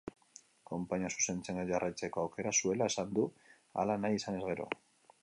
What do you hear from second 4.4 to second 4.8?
gero.